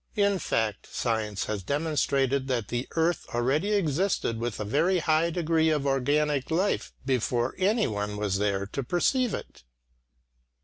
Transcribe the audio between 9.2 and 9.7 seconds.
it.